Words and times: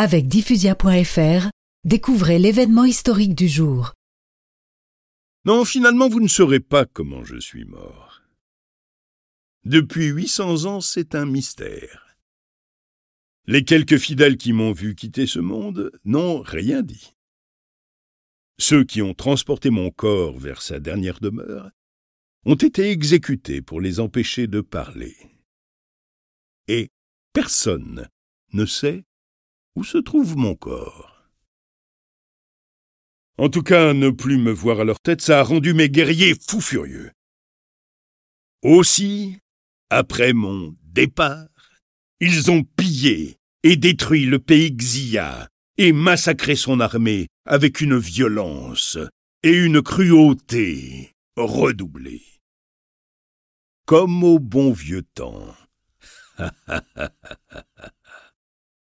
Avec 0.00 0.28
diffusia.fr, 0.28 1.50
découvrez 1.82 2.38
l'événement 2.38 2.84
historique 2.84 3.34
du 3.34 3.48
jour. 3.48 3.94
Non, 5.44 5.64
finalement, 5.64 6.08
vous 6.08 6.20
ne 6.20 6.28
saurez 6.28 6.60
pas 6.60 6.86
comment 6.86 7.24
je 7.24 7.34
suis 7.40 7.64
mort. 7.64 8.22
Depuis 9.64 10.06
800 10.06 10.66
ans, 10.66 10.80
c'est 10.80 11.16
un 11.16 11.26
mystère. 11.26 12.16
Les 13.48 13.64
quelques 13.64 13.98
fidèles 13.98 14.36
qui 14.36 14.52
m'ont 14.52 14.70
vu 14.70 14.94
quitter 14.94 15.26
ce 15.26 15.40
monde 15.40 15.90
n'ont 16.04 16.42
rien 16.42 16.82
dit. 16.82 17.16
Ceux 18.60 18.84
qui 18.84 19.02
ont 19.02 19.14
transporté 19.14 19.68
mon 19.70 19.90
corps 19.90 20.38
vers 20.38 20.62
sa 20.62 20.78
dernière 20.78 21.18
demeure 21.18 21.72
ont 22.44 22.54
été 22.54 22.92
exécutés 22.92 23.62
pour 23.62 23.80
les 23.80 23.98
empêcher 23.98 24.46
de 24.46 24.60
parler. 24.60 25.16
Et 26.68 26.88
personne 27.32 28.08
ne 28.52 28.64
sait 28.64 29.02
se 29.82 29.98
trouve 29.98 30.36
mon 30.36 30.54
corps? 30.54 31.30
En 33.38 33.48
tout 33.48 33.62
cas, 33.62 33.92
ne 33.94 34.10
plus 34.10 34.36
me 34.36 34.50
voir 34.50 34.80
à 34.80 34.84
leur 34.84 34.98
tête, 34.98 35.20
ça 35.20 35.38
a 35.38 35.42
rendu 35.42 35.72
mes 35.72 35.88
guerriers 35.88 36.34
fous 36.34 36.60
furieux. 36.60 37.12
Aussi, 38.62 39.38
après 39.90 40.32
mon 40.32 40.74
départ, 40.82 41.46
ils 42.18 42.50
ont 42.50 42.64
pillé 42.64 43.36
et 43.62 43.76
détruit 43.76 44.24
le 44.24 44.40
pays 44.40 44.74
Xia 44.74 45.48
et 45.76 45.92
massacré 45.92 46.56
son 46.56 46.80
armée 46.80 47.28
avec 47.44 47.80
une 47.80 47.96
violence 47.96 48.98
et 49.44 49.52
une 49.52 49.82
cruauté 49.82 51.14
redoublée. 51.36 52.24
Comme 53.86 54.24
au 54.24 54.40
bon 54.40 54.72
vieux 54.72 55.04
temps. 55.14 55.54